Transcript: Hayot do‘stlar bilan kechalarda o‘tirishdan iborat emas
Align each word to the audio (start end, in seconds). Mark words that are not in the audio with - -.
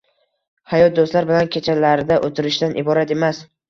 Hayot 0.71 0.95
do‘stlar 1.01 1.29
bilan 1.33 1.53
kechalarda 1.59 2.21
o‘tirishdan 2.31 2.79
iborat 2.85 3.19
emas 3.21 3.49